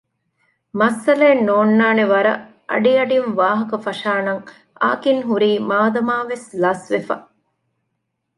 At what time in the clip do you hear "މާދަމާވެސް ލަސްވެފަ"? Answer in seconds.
5.69-7.15